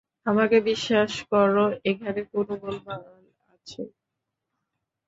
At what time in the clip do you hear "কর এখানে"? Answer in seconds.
1.29-2.21